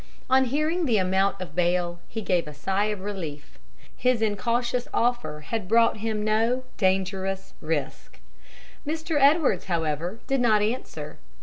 [0.31, 3.59] On hearing the amount of bail, he gave a sigh of relief.
[3.95, 8.19] His incautious offer had brought him no dangerous risk.
[8.83, 9.21] Mr.
[9.21, 11.19] Edwards, however, did not answer.